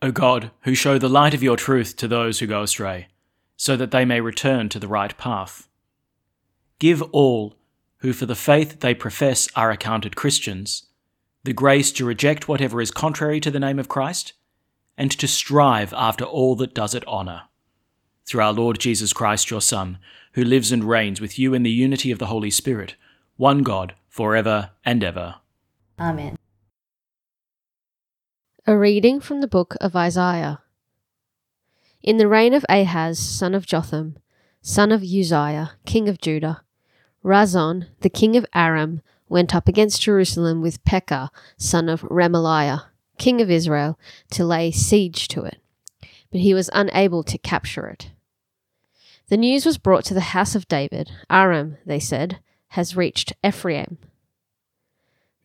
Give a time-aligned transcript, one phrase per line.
[0.00, 3.08] O God, who show the light of your truth to those who go astray,
[3.56, 5.68] so that they may return to the right path.
[6.78, 7.56] Give all
[7.98, 10.88] who for the faith they profess are accounted Christians
[11.48, 14.34] the grace to reject whatever is contrary to the name of Christ,
[14.96, 17.44] and to strive after all that does it honour.
[18.26, 19.98] Through our Lord Jesus Christ, your Son,
[20.32, 22.96] who lives and reigns with you in the unity of the Holy Spirit,
[23.36, 25.36] one God, for ever and ever.
[25.98, 26.36] Amen.
[28.68, 30.60] A reading from the book of Isaiah.
[32.02, 34.18] In the reign of Ahaz, son of Jotham,
[34.60, 36.60] son of Uzziah, king of Judah,
[37.22, 42.82] Rezin, the king of Aram, went up against Jerusalem with Pekah, son of Remaliah,
[43.16, 43.98] king of Israel,
[44.32, 45.56] to lay siege to it.
[46.30, 48.10] But he was unable to capture it.
[49.30, 51.10] The news was brought to the house of David.
[51.30, 52.40] Aram, they said,
[52.72, 53.96] has reached Ephraim.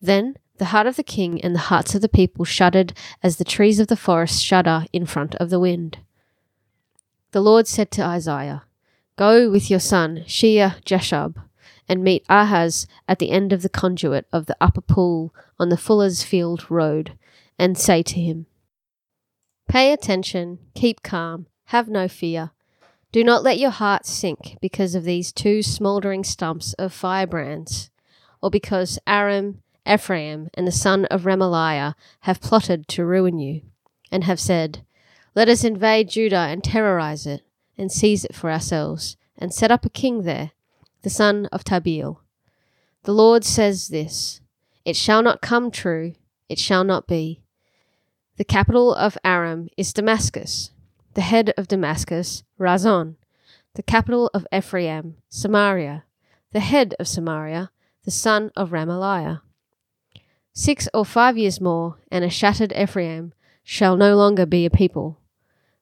[0.02, 2.92] Then the heart of the king and the hearts of the people shuddered
[3.22, 5.98] as the trees of the forest shudder in front of the wind.
[7.32, 8.62] The Lord said to Isaiah,
[9.16, 11.36] Go with your son, Shear Jashub,
[11.88, 15.76] and meet Ahaz at the end of the conduit of the upper pool on the
[15.76, 17.18] Fuller's Field Road,
[17.58, 18.46] and say to him,
[19.68, 22.52] Pay attention, keep calm, have no fear.
[23.10, 27.90] Do not let your heart sink because of these two smouldering stumps of firebrands,
[28.42, 33.62] or because Aram, Ephraim, and the son of Remaliah have plotted to ruin you,
[34.10, 34.84] and have said,
[35.34, 37.42] Let us invade Judah and terrorize it,
[37.76, 40.52] and seize it for ourselves, and set up a king there
[41.04, 42.16] the son of Tabeel.
[43.02, 44.40] The Lord says this
[44.84, 46.14] It shall not come true,
[46.48, 47.42] it shall not be.
[48.36, 50.70] The capital of Aram is Damascus,
[51.12, 53.16] the head of Damascus, Rezin,
[53.74, 56.04] the capital of Ephraim, Samaria,
[56.52, 57.70] the head of Samaria,
[58.04, 59.42] the son of Remaliah.
[60.54, 63.34] Six or five years more, and a shattered Ephraim
[63.64, 65.18] shall no longer be a people.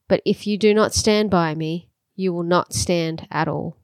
[0.07, 3.77] But if you do not stand by me, you will not stand at all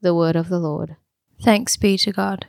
[0.00, 0.96] the word of the Lord.
[1.42, 2.46] Thanks be to God.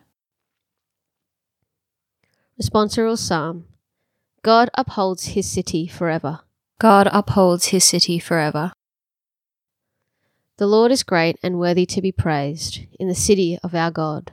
[2.62, 3.66] Responsorial Psalm
[4.44, 6.42] God upholds his city forever.
[6.80, 8.74] God upholds his city forever.
[10.58, 14.32] The Lord is great and worthy to be praised in the city of our God.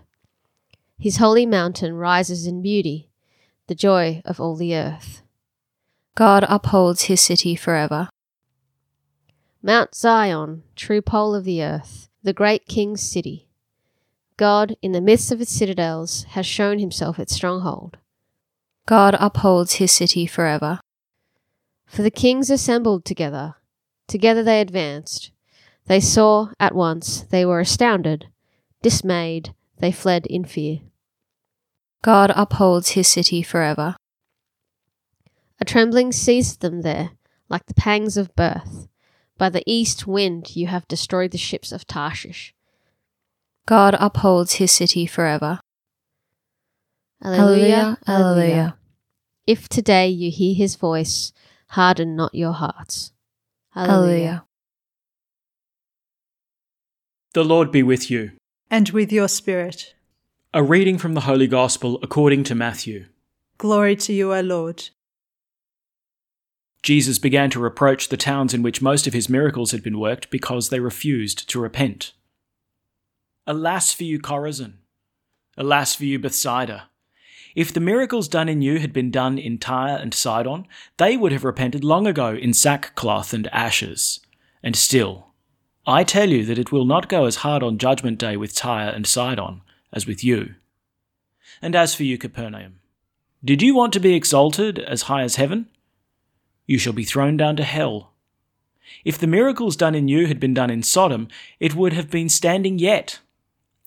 [0.99, 3.11] His holy mountain rises in beauty,
[3.67, 5.23] the joy of all the earth.
[6.15, 8.09] God upholds his city forever.
[9.63, 13.49] Mount Zion, true pole of the earth, the great king's city.
[14.37, 17.99] God, in the midst of its citadels, has shown himself its stronghold.
[18.87, 20.81] God upholds his city forever.
[21.87, 23.55] For the kings assembled together.
[24.07, 25.31] Together they advanced.
[25.87, 28.27] They saw at once, they were astounded.
[28.83, 30.81] Dismayed, they fled in fear.
[32.03, 33.97] God upholds his city forever.
[35.61, 37.11] A trembling seized them there,
[37.49, 38.89] like the pangs of birth.
[39.39, 42.55] By the east wind you have destroyed the ships of Tarshish.
[43.67, 45.61] God upholds his city forever.
[47.25, 48.79] Alleluia, Alleluia, alleluia.
[49.47, 51.33] If today you hear his voice,
[51.69, 53.13] harden not your hearts.
[53.75, 54.45] Alleluia.
[57.33, 58.33] The Lord be with you.
[58.71, 59.95] And with your spirit.
[60.53, 63.07] A reading from the Holy Gospel according to Matthew.
[63.59, 64.91] Glory to you, O Lord.
[66.83, 70.31] Jesus began to reproach the towns in which most of his miracles had been worked
[70.31, 72.13] because they refused to repent.
[73.47, 74.75] Alas for you, Chorazin!
[75.57, 76.91] Alas for you, Bethsaida!
[77.55, 81.33] If the miracles done in you had been done in Tyre and Sidon, they would
[81.33, 84.21] have repented long ago in sackcloth and ashes.
[84.63, 85.34] And still,
[85.87, 88.89] I tell you that it will not go as hard on Judgment Day with Tyre
[88.89, 89.61] and Sidon
[89.93, 90.55] as with you.
[91.61, 92.81] And as for you, Capernaum,
[93.45, 95.69] did you want to be exalted as high as heaven?
[96.67, 98.13] You shall be thrown down to hell.
[99.05, 101.29] If the miracles done in you had been done in Sodom,
[101.61, 103.21] it would have been standing yet.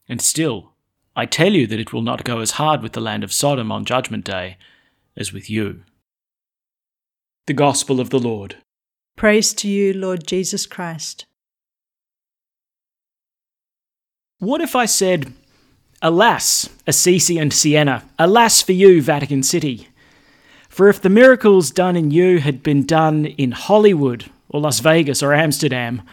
[0.07, 0.73] And still,
[1.15, 3.71] I tell you that it will not go as hard with the land of Sodom
[3.71, 4.57] on Judgment Day
[5.15, 5.83] as with you.
[7.47, 8.57] The Gospel of the Lord.
[9.15, 11.25] Praise to you, Lord Jesus Christ.
[14.39, 15.33] What if I said,
[16.01, 19.87] Alas, Assisi and Siena, alas for you, Vatican City!
[20.69, 25.23] For if the miracles done in you had been done in Hollywood or Las Vegas
[25.23, 26.03] or Amsterdam,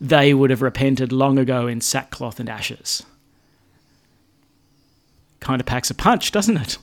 [0.00, 3.02] they would have repented long ago in sackcloth and ashes
[5.44, 6.78] kind of packs a punch, doesn't it?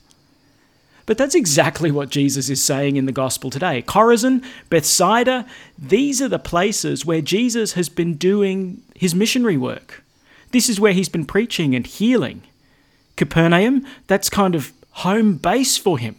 [1.07, 3.81] But that's exactly what Jesus is saying in the gospel today.
[3.81, 5.45] Chorazin, Bethsaida,
[5.77, 10.00] these are the places where Jesus has been doing his missionary work.
[10.51, 12.44] This is where he's been preaching and healing.
[13.15, 16.15] Capernaum, that's kind of home base for him.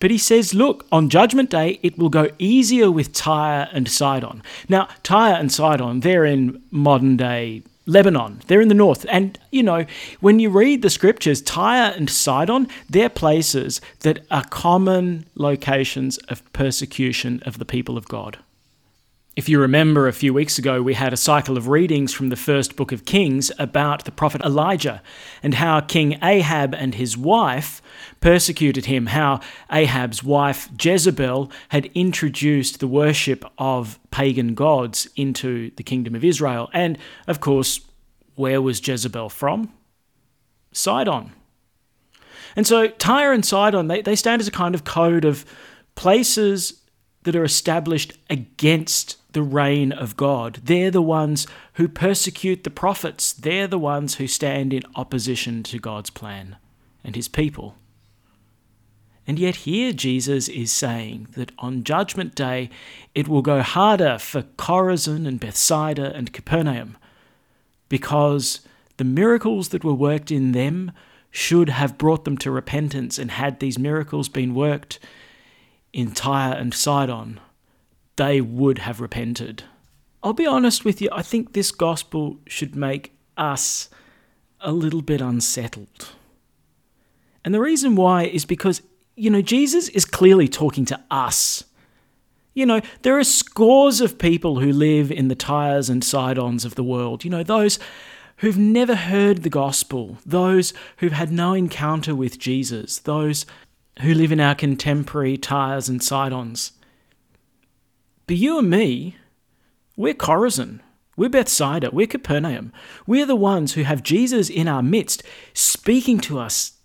[0.00, 4.42] But he says, look, on Judgment Day, it will go easier with Tyre and Sidon.
[4.68, 8.40] Now, Tyre and Sidon, they're in modern day Lebanon.
[8.46, 9.06] They're in the north.
[9.08, 9.86] And, you know,
[10.20, 16.52] when you read the scriptures, Tyre and Sidon, they're places that are common locations of
[16.52, 18.38] persecution of the people of God.
[19.34, 22.36] If you remember, a few weeks ago, we had a cycle of readings from the
[22.36, 25.02] first book of Kings about the prophet Elijah
[25.42, 27.80] and how King Ahab and his wife
[28.20, 29.40] persecuted him, how
[29.70, 36.68] Ahab's wife Jezebel had introduced the worship of pagan gods into the kingdom of Israel.
[36.74, 37.80] And, of course,
[38.34, 39.72] where was Jezebel from?
[40.72, 41.32] Sidon.
[42.54, 45.46] And so Tyre and Sidon, they, they stand as a kind of code of
[45.94, 46.82] places
[47.22, 50.60] that are established against the reign of God.
[50.62, 53.32] They're the ones who persecute the prophets.
[53.32, 56.56] They're the ones who stand in opposition to God's plan
[57.04, 57.76] and his people.
[59.26, 62.70] And yet, here Jesus is saying that on Judgment Day
[63.14, 66.96] it will go harder for Chorazin and Bethsaida and Capernaum
[67.88, 68.62] because
[68.96, 70.92] the miracles that were worked in them
[71.30, 73.18] should have brought them to repentance.
[73.18, 74.98] And had these miracles been worked
[75.92, 77.40] in Tyre and Sidon,
[78.16, 79.64] they would have repented.
[80.22, 83.88] I'll be honest with you, I think this gospel should make us
[84.60, 86.10] a little bit unsettled.
[87.44, 88.82] And the reason why is because,
[89.16, 91.64] you know, Jesus is clearly talking to us.
[92.54, 96.74] You know, there are scores of people who live in the Tyres and Sidons of
[96.74, 97.24] the world.
[97.24, 97.78] You know, those
[98.36, 103.46] who've never heard the gospel, those who've had no encounter with Jesus, those
[104.00, 106.72] who live in our contemporary Tyres and Sidons.
[108.32, 109.16] But you and me,
[109.94, 110.80] we're Chorazin,
[111.18, 112.72] we're Bethsaida, we're Capernaum.
[113.06, 116.78] We're the ones who have Jesus in our midst, speaking to us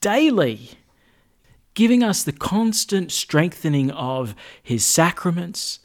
[0.00, 0.70] daily,
[1.74, 5.80] giving us the constant strengthening of his sacraments,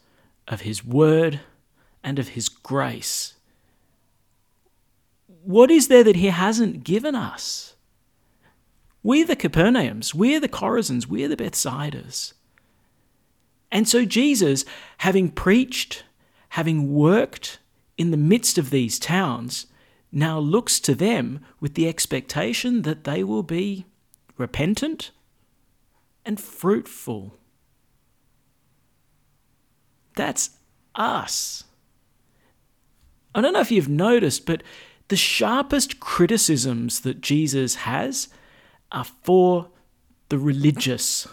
[0.48, 1.40] of his word,
[2.04, 3.34] and of his grace.
[5.26, 7.74] What is there that he hasn't given us?
[9.02, 12.34] We're the Capernaums, we're the Chorazins, we're the Bethsaidas.
[13.72, 14.66] And so Jesus,
[15.00, 16.04] having preached,
[16.50, 17.60] having worked
[17.98, 19.68] in the midst of these towns,
[20.12, 23.86] now looks to them with the expectation that they will be
[24.38, 25.12] repentant
[26.26, 27.36] and fruitful.
[30.16, 30.52] That's
[30.96, 31.64] us.
[33.36, 34.64] I don't know if you've noticed, but
[35.10, 38.30] the sharpest criticisms that Jesus has
[38.92, 39.70] are for
[40.30, 41.28] the religious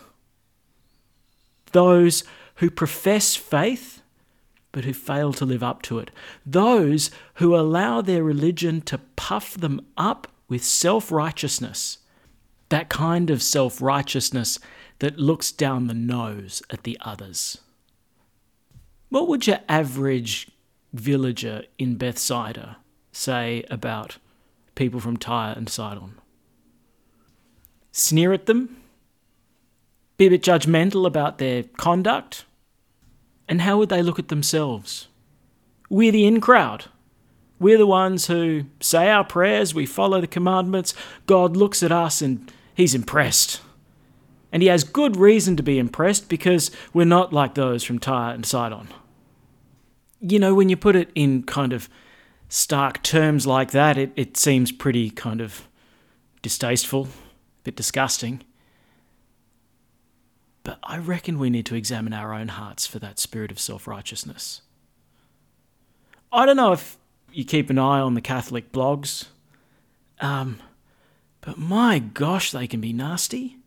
[1.72, 2.24] those
[2.56, 4.02] who profess faith
[4.76, 6.10] but who fail to live up to it,
[6.44, 11.96] those who allow their religion to puff them up with self righteousness,
[12.68, 14.58] that kind of self righteousness
[14.98, 17.56] that looks down the nose at the others.
[19.08, 20.48] What would your average
[20.92, 22.76] villager in Bethsaida
[23.12, 24.18] say about
[24.74, 26.16] people from Tyre and Sidon?
[27.92, 28.76] Sneer at them?
[30.16, 32.44] Be a bit judgmental about their conduct?
[33.48, 35.08] And how would they look at themselves?
[35.88, 36.86] We're the in crowd.
[37.58, 40.94] We're the ones who say our prayers, we follow the commandments.
[41.26, 43.60] God looks at us and he's impressed.
[44.52, 48.34] And he has good reason to be impressed because we're not like those from Tyre
[48.34, 48.88] and Sidon.
[50.20, 51.88] You know, when you put it in kind of
[52.48, 55.68] stark terms like that, it, it seems pretty kind of
[56.42, 58.42] distasteful, a bit disgusting.
[60.66, 63.86] But I reckon we need to examine our own hearts for that spirit of self
[63.86, 64.62] righteousness.
[66.32, 66.98] I don't know if
[67.32, 69.26] you keep an eye on the Catholic blogs,
[70.20, 70.58] um,
[71.40, 73.58] but my gosh, they can be nasty.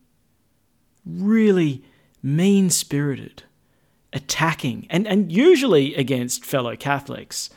[1.05, 1.85] Really
[2.21, 3.43] mean spirited,
[4.11, 7.49] attacking, and, and usually against fellow Catholics.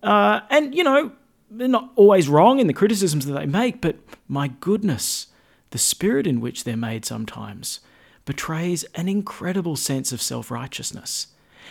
[0.00, 1.10] Uh, and, you know,
[1.50, 3.96] they're not always wrong in the criticisms that they make, but
[4.28, 5.26] my goodness,
[5.70, 7.80] the spirit in which they're made sometimes
[8.24, 11.28] betrays an incredible sense of self righteousness.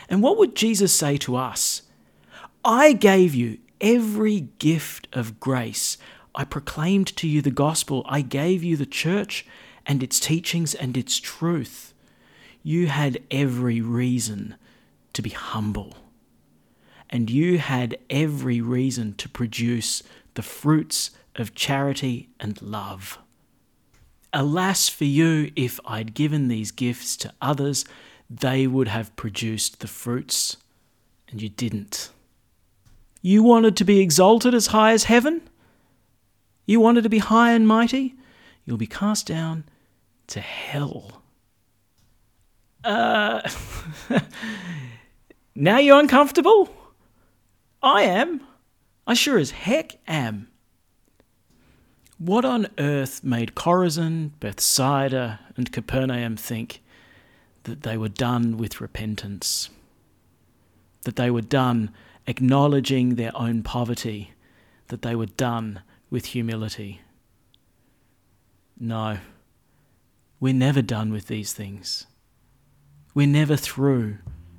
[0.08, 1.84] And what would Jesus say to us?
[2.64, 5.98] I gave you every gift of grace.
[6.36, 8.06] I proclaimed to you the gospel.
[8.08, 9.46] I gave you the church
[9.86, 11.94] and its teachings and its truth.
[12.64, 14.56] You had every reason
[15.14, 15.96] to be humble.
[17.10, 20.04] And you had every reason to produce
[20.36, 23.18] the fruits of charity and love.
[24.34, 27.86] Alas for you, if I'd given these gifts to others,
[28.30, 30.58] they would have produced the fruits,
[31.30, 32.12] and you didn't.
[33.22, 35.42] You wanted to be exalted as high as heaven?
[36.66, 38.16] You wanted to be high and mighty?
[38.66, 39.64] You'll be cast down
[40.28, 41.24] to hell.
[42.84, 43.42] Uh,
[45.56, 46.70] now you're uncomfortable?
[47.82, 48.42] I am.
[49.08, 50.50] I sure as heck am.
[52.20, 56.82] What on earth made Chorazin, Bethsaida, and Capernaum think
[57.64, 59.70] that they were done with repentance?
[61.04, 61.92] That they were done
[62.28, 64.34] acknowledging their own poverty,
[64.90, 67.00] that they were done with humility.
[68.78, 69.20] No,
[70.42, 72.06] we're never done with these things.
[73.14, 74.18] We're never through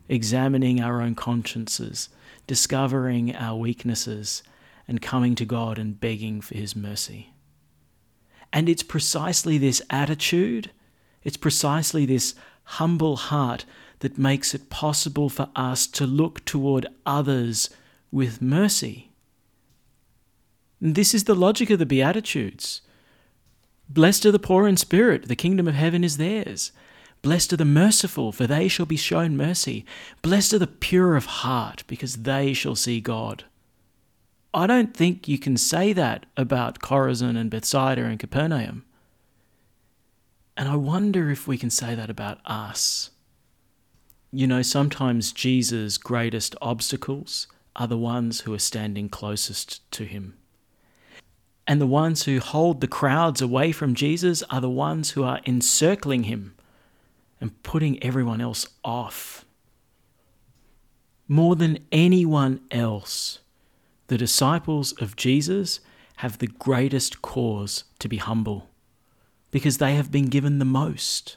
[0.09, 2.09] examining our own consciences,
[2.47, 4.43] discovering our weaknesses,
[4.89, 7.35] and coming to God and begging for His mercy.
[8.53, 10.71] And it's precisely this attitude,
[11.23, 13.65] it's precisely this humble heart
[14.01, 17.71] that makes it possible for us to look toward others
[18.11, 19.11] with mercy.
[20.81, 22.81] And this is the logic of the Beatitudes.
[23.89, 26.73] Blessed are the poor in spirit, the kingdom of heaven is theirs.
[27.23, 29.85] Blessed are the merciful, for they shall be shown mercy.
[30.23, 33.45] Blessed are the pure of heart, because they shall see God.
[34.53, 38.85] I don't think you can say that about Chorazin and Bethsaida and Capernaum.
[40.57, 43.11] And I wonder if we can say that about us.
[44.33, 50.37] You know, sometimes Jesus' greatest obstacles are the ones who are standing closest to him.
[51.67, 55.41] And the ones who hold the crowds away from Jesus are the ones who are
[55.47, 56.55] encircling him
[57.41, 59.45] and putting everyone else off.
[61.29, 63.40] More than anyone else,
[64.11, 65.79] the disciples of Jesus
[66.17, 68.69] have the greatest cause to be humble
[69.53, 71.37] because they have been given the most.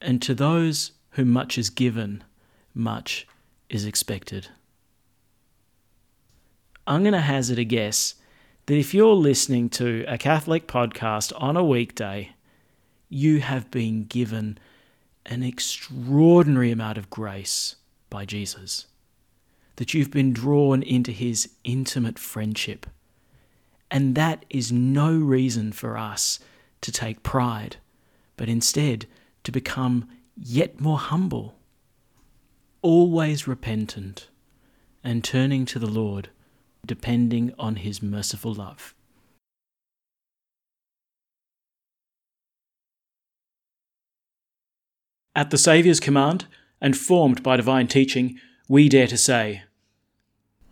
[0.00, 2.24] And to those whom much is given,
[2.72, 3.28] much
[3.68, 4.48] is expected.
[6.86, 8.14] I'm going to hazard a guess
[8.64, 12.30] that if you're listening to a Catholic podcast on a weekday,
[13.10, 14.56] you have been given
[15.26, 17.76] an extraordinary amount of grace
[18.08, 18.86] by Jesus.
[19.76, 22.86] That you've been drawn into his intimate friendship.
[23.90, 26.40] And that is no reason for us
[26.80, 27.76] to take pride,
[28.36, 29.06] but instead
[29.44, 31.56] to become yet more humble,
[32.82, 34.28] always repentant,
[35.04, 36.30] and turning to the Lord,
[36.84, 38.94] depending on his merciful love.
[45.34, 46.46] At the Saviour's command,
[46.80, 49.62] and formed by divine teaching, we dare to say,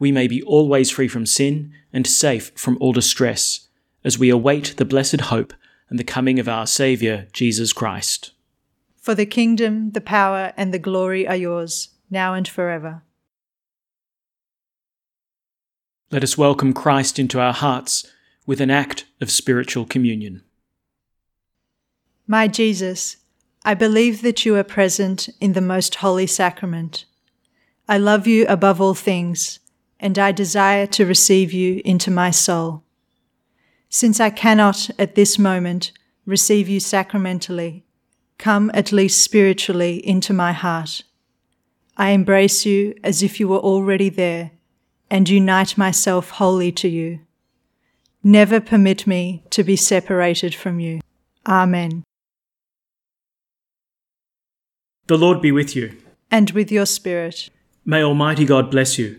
[0.00, 3.68] we may be always free from sin and safe from all distress,
[4.02, 5.52] as we await the blessed hope
[5.88, 8.32] and the coming of our Saviour, Jesus Christ.
[8.96, 13.02] For the kingdom, the power, and the glory are yours, now and forever.
[16.10, 18.10] Let us welcome Christ into our hearts
[18.46, 20.42] with an act of spiritual communion.
[22.26, 23.18] My Jesus,
[23.64, 27.04] I believe that you are present in the most holy sacrament.
[27.88, 29.59] I love you above all things,
[30.00, 32.82] and I desire to receive you into my soul.
[33.88, 35.92] Since I cannot at this moment
[36.26, 37.84] receive you sacramentally,
[38.38, 41.02] come at least spiritually into my heart.
[41.96, 44.52] I embrace you as if you were already there
[45.10, 47.20] and unite myself wholly to you.
[48.22, 51.00] Never permit me to be separated from you.
[51.46, 52.04] Amen.
[55.08, 55.96] The Lord be with you.
[56.30, 57.50] And with your spirit.
[57.84, 59.18] May Almighty God bless you,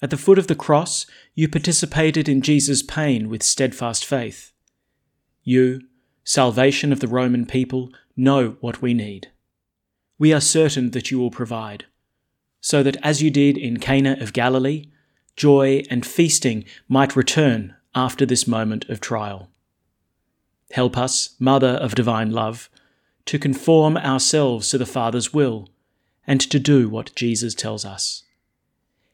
[0.00, 4.52] At the foot of the cross, you participated in Jesus' pain with steadfast faith.
[5.42, 5.80] You,
[6.22, 9.28] salvation of the Roman people, know what we need.
[10.18, 11.86] We are certain that you will provide,
[12.60, 14.86] so that as you did in Cana of Galilee,
[15.36, 19.50] joy and feasting might return after this moment of trial.
[20.72, 22.68] Help us, Mother of Divine Love,
[23.26, 25.68] to conform ourselves to the Father's will
[26.26, 28.24] and to do what Jesus tells us.